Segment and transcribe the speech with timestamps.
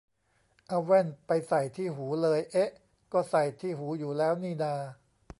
[0.67, 2.71] เอาแว่นไปใส่ที่หูเลย เอ๊ะ
[3.13, 4.73] ก็ใส่ที่หูอยู่แล้วนี่นา